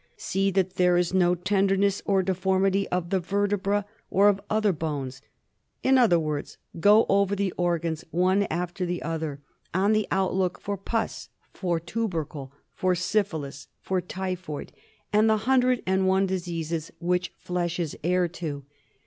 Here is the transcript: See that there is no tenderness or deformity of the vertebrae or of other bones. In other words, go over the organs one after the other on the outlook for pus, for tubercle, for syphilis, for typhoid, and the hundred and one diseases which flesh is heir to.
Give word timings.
See 0.17 0.49
that 0.49 0.77
there 0.77 0.97
is 0.97 1.13
no 1.13 1.35
tenderness 1.35 2.01
or 2.07 2.23
deformity 2.23 2.89
of 2.89 3.11
the 3.11 3.19
vertebrae 3.19 3.83
or 4.09 4.29
of 4.29 4.41
other 4.49 4.73
bones. 4.73 5.21
In 5.83 5.99
other 5.99 6.19
words, 6.19 6.57
go 6.79 7.05
over 7.07 7.35
the 7.35 7.51
organs 7.55 8.03
one 8.09 8.47
after 8.49 8.83
the 8.83 9.03
other 9.03 9.41
on 9.75 9.91
the 9.93 10.07
outlook 10.09 10.59
for 10.59 10.75
pus, 10.75 11.29
for 11.53 11.79
tubercle, 11.79 12.51
for 12.73 12.95
syphilis, 12.95 13.67
for 13.79 14.01
typhoid, 14.01 14.71
and 15.13 15.29
the 15.29 15.37
hundred 15.37 15.83
and 15.85 16.07
one 16.07 16.25
diseases 16.25 16.91
which 16.97 17.31
flesh 17.37 17.77
is 17.79 17.95
heir 18.03 18.27
to. 18.27 18.65